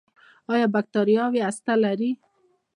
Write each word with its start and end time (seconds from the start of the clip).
ایا 0.53 0.67
بکتریاوې 0.73 1.41
هسته 1.47 1.73
لري؟ 1.83 2.11